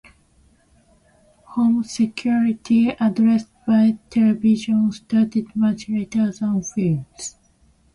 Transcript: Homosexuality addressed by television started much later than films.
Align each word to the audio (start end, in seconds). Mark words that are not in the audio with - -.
Homosexuality 1.51 2.89
addressed 2.99 3.49
by 3.67 3.99
television 4.09 4.91
started 4.91 5.55
much 5.55 5.87
later 5.89 6.31
than 6.31 6.63
films. 6.63 7.35